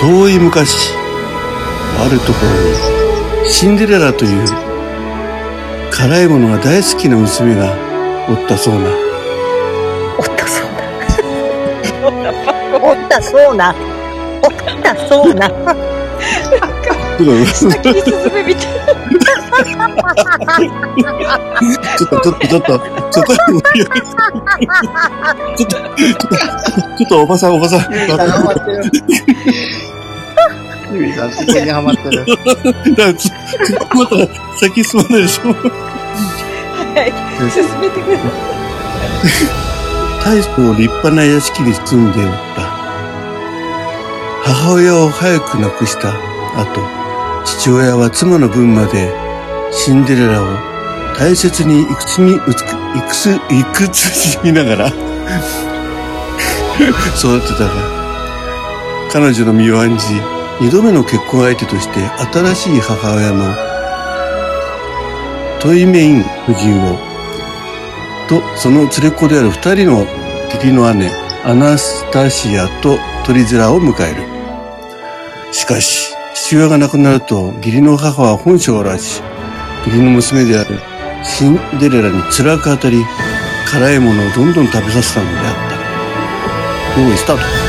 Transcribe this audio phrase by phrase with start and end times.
[0.00, 0.94] 遠い昔、
[1.98, 4.46] あるところに、シンデレラという
[5.90, 7.74] 辛いものが大好きな娘が
[8.28, 8.90] おったそうな。
[10.16, 12.38] おったそうな。
[12.80, 13.74] おったそうな。
[14.42, 15.50] おったそうな。
[17.52, 18.78] 先に進めみたい
[21.98, 22.78] ちょっと、ちょっと、ちょっと、
[23.10, 23.58] ちょっと、ちょ
[25.58, 25.76] っと、
[26.96, 27.80] ちょっとおばさん、おばさん。
[30.88, 31.00] ハマってる。
[31.00, 32.26] ゆみさん、そこにハマってる。
[32.26, 33.30] だからつ
[33.94, 34.16] また
[34.58, 35.52] 先進まないでしょ？
[35.52, 35.54] は
[37.06, 37.12] い。
[37.50, 38.28] 進めてください。
[40.24, 42.62] 大層立派な屋敷に住んでおった。
[44.44, 46.08] 母親を早く亡くした
[46.56, 46.80] 後、
[47.44, 49.12] 父親は妻の分まで
[49.72, 50.46] シンデレラを
[51.18, 52.64] 大切にいくつみ、いくつ、い
[53.02, 54.88] くつ、いくつしみながら
[57.18, 57.70] 育てたが、
[59.12, 60.04] 彼女の身を案じ、
[60.60, 62.00] 二度目の結婚相手として
[62.32, 63.54] 新しい母親の
[65.60, 66.98] トイメイン夫人を
[68.28, 70.04] とその連れ子である二人の
[70.52, 71.10] 義理の姉
[71.44, 74.22] アナスタシアとトリゼラを迎える。
[75.52, 79.22] しかし父親が亡くなると義理の母は本性を荒らし
[79.86, 80.78] 義理の娘である
[81.24, 83.04] シンデレラに辛く当たり
[83.70, 87.00] 辛いものをどんどん食べさせたのであった。
[87.00, 87.67] 用意スタート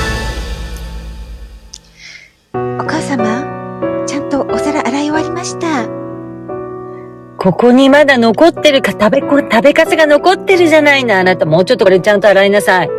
[7.40, 11.18] ここにまだ残ってるか、食べ、食べかすが残ってるじゃないの。
[11.18, 12.90] あなたもうちょっとこれちゃんと洗いなさい。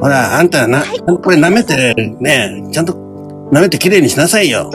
[0.00, 0.82] ほらあんたな
[1.22, 2.92] これ舐めてねちゃんと
[3.52, 4.70] 舐めてきれいにしなさいよ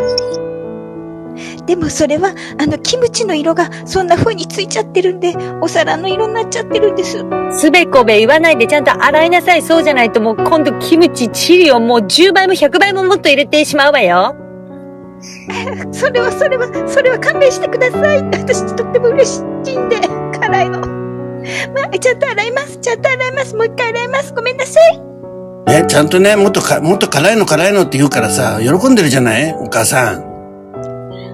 [1.65, 7.23] でもそれは、あの、キムチの色がそんな風についちゃってるんで、お皿の色になっちゃってるんです。
[7.51, 9.61] すべこべ言わないでちゃんと洗いなさい。
[9.61, 14.40] そうじゃないともう今度キムチ、チリをもう10倍も100倍ももっと入れてしまうわよ。
[15.91, 18.23] それはそれは、それは勘弁してください。
[18.23, 19.37] 私とっても嬉し
[19.67, 19.97] いんで、
[20.39, 20.79] 辛いの。
[20.79, 20.87] ま
[21.93, 22.77] あ、ちゃんと洗います。
[22.79, 23.55] ちゃんと洗います。
[23.55, 24.33] もう一回洗います。
[24.33, 25.01] ごめんなさい。
[25.67, 29.53] ねちゃんとねもっとかもっと辛いの辛いのって言うからさ喜んでるじゃない？
[29.59, 30.23] お母さん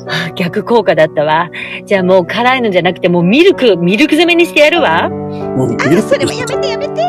[0.09, 1.50] あ逆効果だったわ。
[1.86, 5.09] じゃあもう辛いのじゃなくてもうミルク、ミルク詰めにしてやるわ。
[5.09, 7.02] もうあ、それはやめてやめて。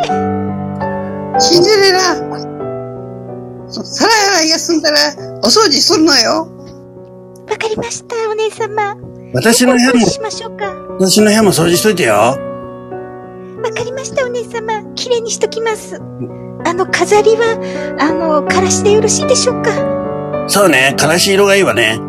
[1.40, 2.00] シンデレラ。
[3.68, 4.96] そ皿洗いが済んだら、
[5.42, 6.48] お掃除するのよ。
[7.50, 8.96] わかりました、お姉様。
[9.34, 10.74] 私の部屋もお掃除しましょうか。
[10.98, 12.36] 私の部屋も掃除しといてよわ
[13.74, 14.82] かりました、お姉様。
[14.94, 16.00] 綺麗にしときます。
[16.64, 19.98] あの、飾りは、あの、からしでよろしいでしょうか。
[20.48, 22.00] そうねからし色がいいわね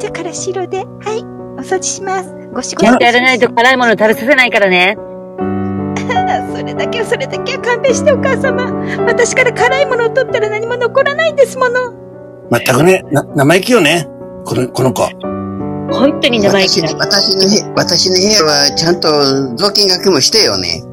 [0.00, 1.22] じゃあ、からし色で、はい、
[1.58, 2.34] お掃除します。
[2.52, 4.96] ご仕事ちゃんとやらないと辛いもの食べさせないからね。
[6.56, 8.72] それだけはそれだけは勘弁してお母様。
[9.06, 11.92] 私から辛いものを取ったら何も残らないんですもの。
[12.50, 14.08] まったくね、な、生意気よね。
[14.44, 15.08] この、この子。
[15.92, 16.96] 本当に生意気私だ。
[16.98, 20.84] 私のへ、私の部屋はちゃんと雑巾掛けもしてよね。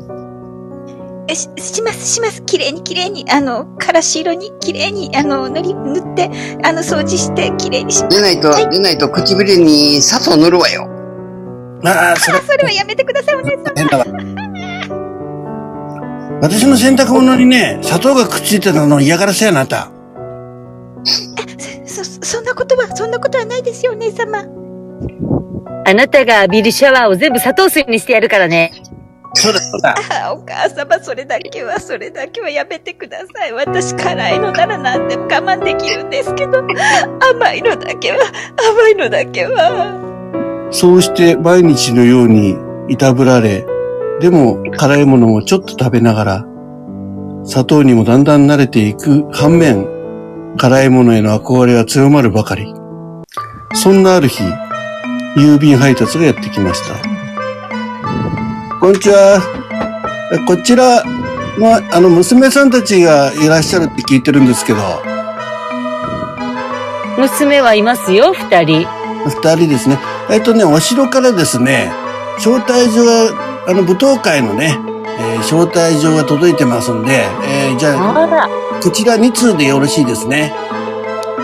[1.29, 2.41] えし、します、します。
[2.43, 6.31] 綺麗に綺麗に、あの、からし色に綺麗に、あの、塗り、塗って、
[6.63, 8.15] あの、掃除して綺麗にします。
[8.15, 10.89] でないと、はいでないと唇に砂糖塗るわよ。
[11.83, 13.75] ああ、それあ、それはやめてください、お姉さん。
[13.75, 14.05] 変だわ。
[16.41, 19.91] 私の洗濯物にね、砂糖がくっついてたの嫌がらせやなあんた。
[22.21, 24.45] そ、んなことは、そんなことはないですよ、お姉様。
[25.85, 28.71] あなたが浴びるシャワーを全部砂糖水にしてやるからね。
[29.33, 29.95] そうだ、そうだ。
[30.25, 33.53] あ、お母様、それだけは、それだけはやめてください。
[33.53, 36.59] 私、辛いのなら何でも我慢できるんですけど、
[37.31, 38.17] 甘いのだけは、
[38.71, 40.07] 甘いのだけは。
[40.71, 42.57] そうして毎日のように
[42.89, 43.65] いたぶられ、
[44.19, 46.45] でも辛いものもちょっと食べながら、
[47.45, 49.87] 砂糖にもだんだん慣れていく反面、
[50.57, 52.73] 辛いものへの憧れは強まるばかり。
[53.73, 54.43] そんなある日、
[55.37, 56.95] 郵便配達がやってきました。
[58.79, 59.41] こんにちは。
[60.33, 61.03] えこちら
[61.57, 64.79] の、あの、娘さんたちがいらっしゃるって聞いてるんですけど、
[67.17, 68.87] 娘はいますよ、二人。
[69.25, 69.97] 二人ですね。
[70.29, 71.91] えっとね、お城からですね、
[72.37, 74.77] 招待状が、あの、舞踏会のね、
[75.19, 78.66] えー招待状が届いてますんで、えーじゃあ、あら。
[78.81, 80.53] こちら2通でよろしいですね。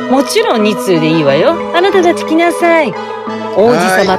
[0.10, 1.54] もちろん二通でいいわよ。
[1.76, 2.94] あなたたち来なさい。
[3.56, 3.76] 王子
[4.06, 4.18] 様、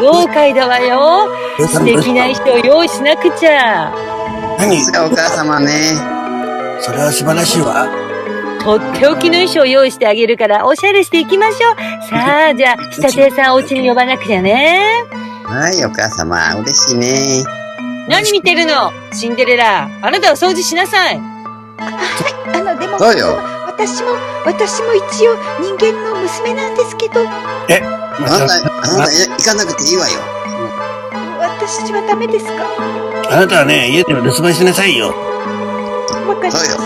[0.00, 1.28] 豪快だわよ。
[1.58, 3.92] 素敵な衣装用意しなくちゃ。
[4.58, 4.76] 何？
[4.78, 5.68] さすがお母様ね。
[6.80, 7.88] それは素晴らしいわ。
[8.62, 11.76] とっておきの衣装用意してあげるから、おしゃれしていきましょう。
[12.10, 15.04] さあ、じゃあ、仕立て屋さんお家に呼ばなくちゃね。
[15.44, 17.44] はい、お母様、嬉しいね。
[18.08, 18.92] 何見てるの？
[19.12, 19.88] シンデレラ。
[20.02, 21.35] あなたは掃除しなさい。
[21.86, 24.10] あの、でも、そうよ私も、
[24.44, 30.20] 私も一応人間の娘なんですけど、まあなた、あなた、い行かなくていいわよ。
[31.40, 32.52] 私はダメですか？
[33.30, 35.08] あなたはね、家で留守番しなさいよ。
[35.08, 35.12] わ
[36.36, 36.76] かりました。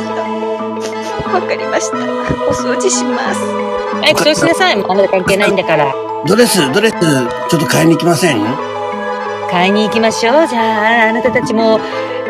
[1.31, 1.97] わかりました。
[1.97, 3.41] お掃除します。
[4.03, 4.77] 早くそうしなさい。
[4.77, 5.95] もうあなた関係ないんだから。
[6.27, 6.95] ドレス、ドレス、
[7.49, 8.41] ちょっと買いに行きません？
[9.51, 10.47] 買いに行きましょう。
[10.49, 11.79] じゃあ、あなたたちも、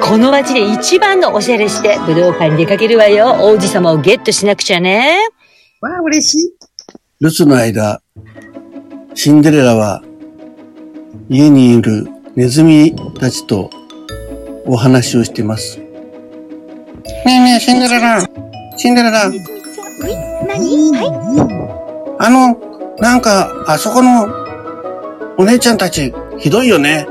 [0.02, 3.37] この街で一番のおしゃれして、武道館に出かけるわよ。
[3.41, 5.29] 王子様をゲットしなくちゃね。
[5.81, 6.52] わあ、嬉しい。
[7.20, 8.02] 留守の間、
[9.14, 10.02] シンデレラは
[11.29, 13.70] 家にいるネズミたちと
[14.67, 15.79] お話をしています。
[15.79, 15.87] ね
[17.26, 18.20] えねえ、シンデレラ。
[18.76, 19.19] シンデレラ。
[19.19, 19.38] はい
[20.49, 20.93] 何？
[20.93, 21.02] は
[22.17, 24.29] いあの、なんか、あそこの
[25.38, 27.06] お姉ちゃんたち、ひどいよね。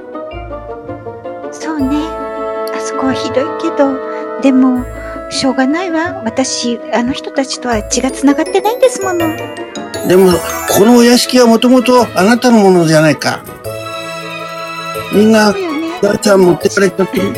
[4.42, 4.86] でも、
[5.30, 6.22] しょうがないわ。
[6.24, 9.20] 私、あの人たちとは血が繋がってないんですもの。
[10.08, 10.32] でも、
[10.70, 13.44] このお屋敷はもともとあなたのものじゃないか。
[15.14, 16.20] みんなそう、よね。
[16.22, 17.34] ちゃん持ってかれちゃってる。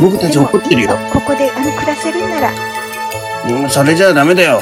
[0.00, 0.98] 僕たち怒ってるよ。
[1.12, 2.52] ここで、あの、暮らせるんなら。
[3.48, 4.60] うん、それじゃダメだよ。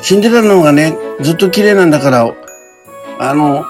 [0.00, 2.34] シンデレラの方がね、ずっと綺麗なんだから、
[3.18, 3.64] あの、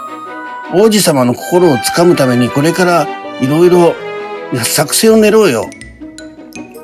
[0.74, 3.06] 王子様の心をつかむためにこれから
[3.40, 3.94] いろいろ
[4.64, 5.68] 作戦を練ろうよ。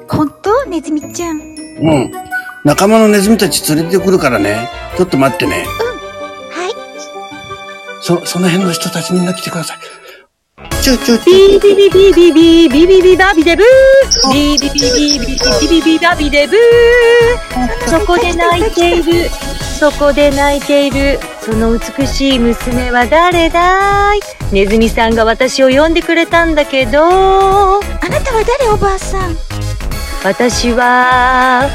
[0.09, 0.65] 本当？
[0.67, 1.39] ネズミちゃん。
[1.39, 2.13] うん。
[2.65, 4.69] 仲間のネズミたち連れてくるからね。
[4.97, 5.65] ちょっと待ってね。
[6.51, 8.03] はい。
[8.03, 9.79] そ、その辺の人たちみんな来てください。
[10.83, 11.25] ちょちょちょ。
[11.25, 19.29] ビビビビビビビビビバビデブービビビビビビビビバビデブーそこで泣いている
[19.79, 21.19] そこで泣いている
[21.51, 24.21] その美しい娘は誰だい？
[24.53, 29.35] ネズミさんが私を呼んでくれたんだけどあなたは誰おばあさん？
[30.23, 31.71] 私は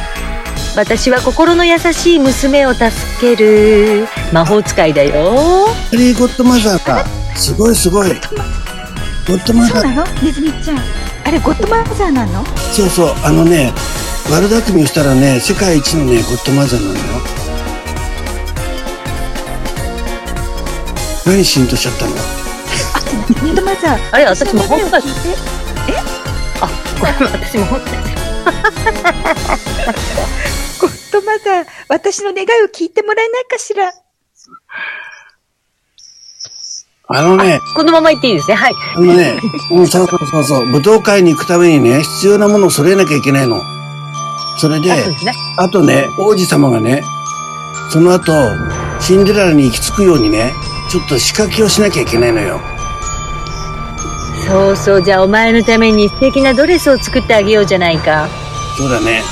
[0.78, 7.04] 私は心の優しい娘を助ける魔法使いだよハリーゴッドマザーか。
[7.36, 8.10] すごいすごい。
[8.10, 9.81] ゴッドマザー。
[9.81, 10.22] そうなの？
[10.22, 10.78] ネズミちゃん。
[11.25, 12.46] あれ、ゴッドマザーなの？
[12.46, 13.16] そうそう。
[13.24, 13.74] あのね、
[14.30, 17.43] 悪巧みをしたらね、世界一のね、ゴッドマザーなのよ。
[21.25, 22.12] 何しんとしちゃったの？
[22.14, 22.18] ゴ
[23.48, 24.00] ッドマザー。
[24.12, 25.38] あれ私魔法使い聞いて
[26.62, 26.68] あ
[27.00, 28.00] これ私魔法使い。
[30.81, 32.48] ゴッドマザー、私の願い。
[32.64, 32.90] を聞い。
[32.90, 33.46] てもらえない。
[33.46, 33.94] かしら。
[37.08, 38.31] あのね、このまま言ってい。
[38.31, 38.34] い。
[38.36, 38.74] ですねはい。
[38.96, 39.40] あのね、
[39.72, 43.22] うん、そうそうそうそう、武道会に行くためにね、必要なものを揃えなきゃい。
[43.22, 43.48] けない。
[43.48, 43.62] の。
[44.58, 45.04] それで、あね
[45.58, 47.04] あとね、王子様がね、
[47.92, 48.34] その後、
[49.00, 50.54] シンデレラに行き着くようにね、
[50.94, 52.62] ちょっと仕掛けをしなきゃいけないのよ。
[54.48, 58.30] そうそう、じゃあお前のために素敵なドレスを作ってあげようじゃないか。
[58.78, 59.24] そうだね。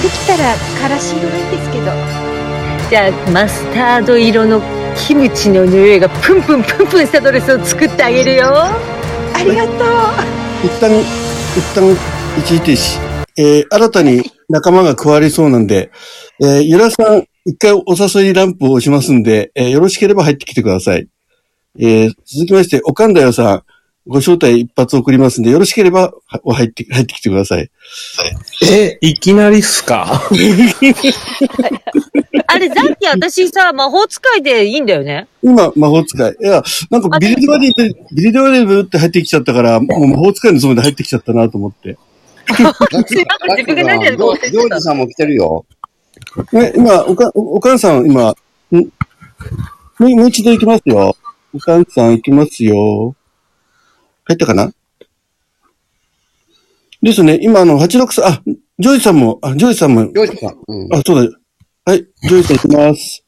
[0.00, 1.86] できたら、からし色がいいんですけど。
[2.90, 4.62] じゃあ、マスタード色の
[4.96, 8.46] キムチの匂いがプンプンプンプンしたドレスを作ってあげるよ。
[8.46, 9.74] ありがとう。
[10.62, 10.92] 一旦、
[11.56, 11.96] 一旦、
[12.38, 13.00] 一時停止。
[13.36, 15.90] えー、新たに仲間が加わりそうなんで、
[16.40, 21.08] えー、ゆらさん、一回お誘いランプを押しますんで、えー、よろしければ入ってきてください。
[21.78, 23.62] えー、続きまして、おかんだよさん、
[24.06, 27.70] ご招待一発送りますんで、よろしければ、は入って、入ってきてください。
[28.70, 30.20] え、いきなりっすか？
[32.50, 35.26] あれ、さっき私さ、魔法使いでいいんだよね。
[35.42, 36.36] 今、魔法使い。
[36.40, 37.70] いや、なんかビリドアで、
[38.14, 41.96] ビリドアでブーって入ってきちゃったから、もう魔法使いのつもりで入ってきちゃったなと思って。
[42.48, 42.54] 自
[43.64, 45.64] 分が何やるか忘れてジョーたジさんも来てるよ。
[46.54, 48.30] え、今、おか、おお母さん、今、
[48.70, 48.76] ん？
[48.76, 48.82] も
[50.00, 51.16] うもう一度行きますよ。
[51.54, 53.14] お母さん行きますよ。
[54.24, 54.72] 入ったかな？
[57.02, 58.42] ですね、今、あの、863、あ、
[58.78, 60.56] ジョージさんも、あ、ジョージさんも、ジョージさん。
[60.66, 60.94] うん。
[60.94, 61.38] あ、そうだ。
[61.84, 63.24] はい、ジョージさん行きます。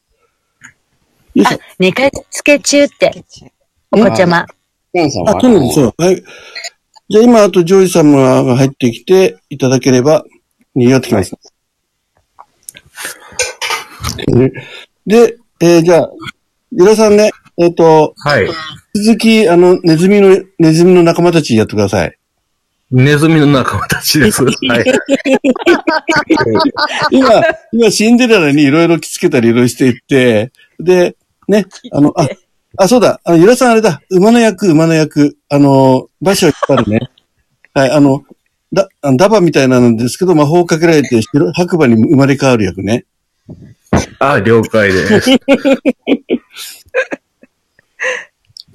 [1.33, 1.59] よいしょ。
[1.79, 3.25] 寝かしつけ中って、
[3.91, 4.39] お子ちゃま。
[4.39, 4.47] あ、
[5.09, 5.93] そうなんですよ。
[5.97, 6.21] はい。
[7.09, 10.25] じゃあ今、あとジョージさんが入ってきていただければ、
[10.75, 11.31] 賑わってきます。
[14.27, 14.51] ね
[15.05, 16.09] で、えーじゃあ、
[16.71, 18.47] ゆらさんね、えっ、と、はい。
[18.95, 22.17] 続き、あの、ネズミの、ネズミの仲間たちやってください。
[22.91, 24.43] ネズミの仲間たちです。
[24.43, 24.85] はい。
[27.11, 27.29] 今、
[27.71, 31.15] 今、シンデレラにいろいろ着付けたりいろいろしていって、で、
[31.47, 32.27] ね、あの、あ、
[32.77, 36.99] あ、そうだ、あの、ゆらさんあれだ、馬の役、馬の役、あの、馬車を引っ張るね。
[37.73, 38.23] はい、あの、
[38.73, 43.05] だ、あのダバみたいなんですけど、魔法をかけられて、白白馬に生まれ変わる役ね。
[44.19, 45.29] あ、了解です。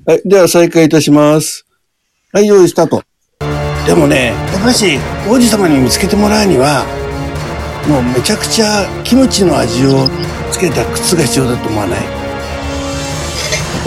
[0.06, 1.64] はい、では再開いたします。
[2.32, 3.02] はい、用意スタート。
[3.86, 6.84] でもね、やっぱし王子様に見つけてもらうには、
[7.88, 10.08] もうめちゃくちゃキムチの味を
[10.50, 12.00] つけた靴が必要だと思わない？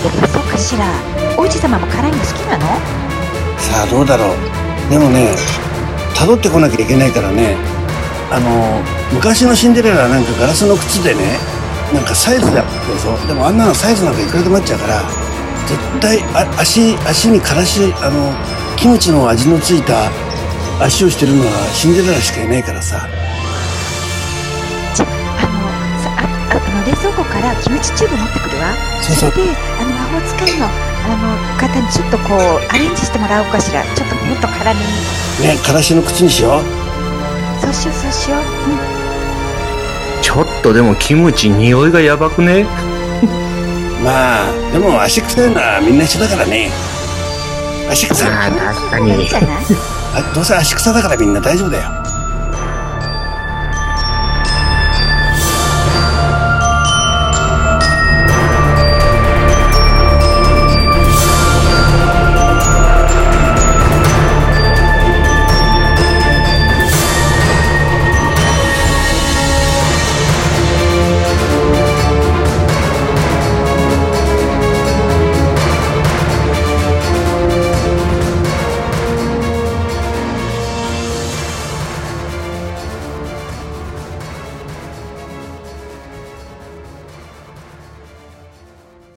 [0.01, 0.86] そうかしら。
[1.38, 2.65] 王子様も辛いの好きなの？
[3.58, 4.89] さあどうだろう？
[4.89, 5.36] でもね、
[6.15, 7.55] 辿ってこなきゃいけないからね、
[8.32, 8.84] あの、
[9.14, 11.40] 昔のシンデレラはなんかガラスの靴でね、
[11.94, 13.18] なんかサイズだったでしょ？
[13.28, 15.02] でもあんなのサイズなんかいくらでもあっちゃうから、
[15.66, 18.34] 絶対あ足、足にからし、あの、
[18.78, 20.12] キムチの味のついた
[20.80, 23.10] 足をしてるのはシンデレラしかいないからさ。
[24.94, 25.58] じゃあ、あの、
[26.04, 28.74] さあの冷蔵庫からキムチチューブ持ってくるわ。
[29.02, 29.42] それで、
[29.82, 30.70] あの、魔法使いの、あ
[31.18, 33.84] の、方にちょっとこう、アレンジしてもらおうかしら。
[33.84, 35.58] ちょっともっと辛めに。
[35.58, 36.79] ね、からしの靴にしよう。
[37.62, 38.39] そうしよう、そうしよう。
[38.39, 38.46] うん。
[40.22, 42.66] ちょっとでもキムチ匂いがやばくね？
[44.04, 46.72] まあ、でも足臭いのはみんな一緒だからね。
[47.92, 48.30] 足臭い。
[48.30, 49.30] ああ、確かに。
[50.16, 51.84] あどうせ足臭だからみんな大丈夫だよ。